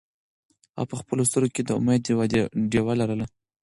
[0.75, 2.25] هغه په خپلو سترګو کې د امید یوه
[2.71, 3.25] ډېوه لرله.